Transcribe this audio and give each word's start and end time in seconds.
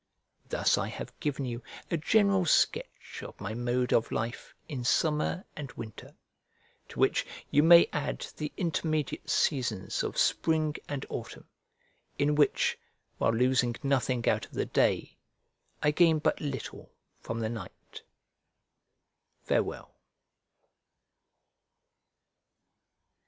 Thus 0.49 0.79
I 0.79 0.87
have 0.87 1.13
given 1.19 1.45
you 1.45 1.61
a 1.91 1.95
general 1.95 2.43
sketch 2.47 3.21
of 3.21 3.39
my 3.39 3.53
mode 3.53 3.93
of 3.93 4.11
life 4.11 4.55
in 4.67 4.83
summer 4.83 5.45
and 5.55 5.71
winter; 5.73 6.15
to 6.89 6.99
which 6.99 7.23
you 7.51 7.61
may 7.61 7.87
add 7.93 8.25
the 8.37 8.51
intermediate 8.57 9.29
seasons 9.29 10.01
of 10.01 10.17
spring 10.17 10.73
and 10.89 11.05
autumn, 11.07 11.49
in 12.17 12.33
which, 12.33 12.79
while 13.19 13.31
losing 13.35 13.75
nothing 13.83 14.27
out 14.27 14.47
of 14.47 14.53
the 14.53 14.65
day, 14.65 15.19
I 15.83 15.91
gain 15.91 16.17
but 16.17 16.41
little 16.41 16.91
from 17.19 17.39
the 17.41 17.49
night. 17.49 18.01
Farewell. 19.43 19.93